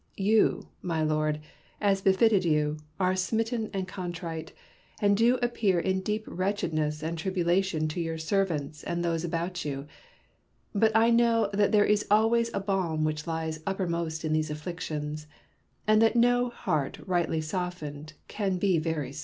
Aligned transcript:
You, 0.17 0.69
my 0.81 1.03
Lord, 1.03 1.41
as 1.79 2.01
befitted 2.01 2.43
you, 2.43 2.77
are 2.99 3.15
smitten 3.15 3.69
and 3.71 3.87
contrite, 3.87 4.51
and 4.99 5.15
do 5.15 5.35
appear 5.43 5.79
in 5.79 6.01
deep 6.01 6.23
wretchedness 6.25 7.03
and 7.03 7.15
tribulation 7.19 7.87
to 7.89 8.01
your 8.01 8.17
servants 8.17 8.81
and 8.83 9.05
those 9.05 9.23
about 9.23 9.63
you; 9.63 9.85
but 10.73 10.91
I 10.95 11.11
know 11.11 11.51
that 11.53 11.71
there 11.71 11.85
is 11.85 12.07
always 12.09 12.49
a 12.51 12.59
balm 12.59 13.03
which 13.03 13.27
lies 13.27 13.59
uppermost 13.67 14.25
in 14.25 14.33
those 14.33 14.49
afflictions, 14.49 15.27
and 15.85 16.01
that 16.01 16.15
no 16.15 16.49
heart 16.49 16.97
rightly 17.07 17.39
softened 17.39 18.13
can 18.27 18.57
be 18.57 18.79
very 18.79 19.11
soro. 19.11 19.19